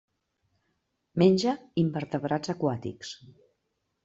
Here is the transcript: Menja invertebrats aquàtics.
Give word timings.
Menja 1.23 1.53
invertebrats 1.83 2.53
aquàtics. 2.55 3.15